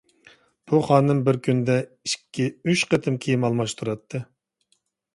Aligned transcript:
بۇ 0.71 0.79
خانىم 0.87 1.19
بىر 1.27 1.39
كۈندە 1.49 1.77
ئىككى-ئۈچ 2.09 2.87
قېتىم 2.95 3.23
كىيىم 3.27 3.49
ئالماشتۇراتتى. 3.51 4.27